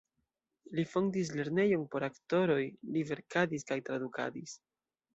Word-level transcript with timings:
Li 0.77 0.85
fondis 0.93 1.29
lernejon 1.41 1.85
por 1.93 2.07
aktoroj, 2.09 2.59
li 2.97 3.07
verkadis 3.13 3.71
kaj 3.71 3.83
tradukadis. 3.91 4.61